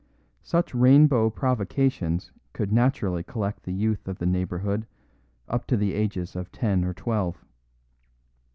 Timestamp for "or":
6.83-6.95